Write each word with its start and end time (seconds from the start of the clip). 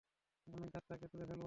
আমি 0.47 0.67
দাঁতটাকে 0.73 1.05
তুলে 1.11 1.25
ফেলব! 1.25 1.39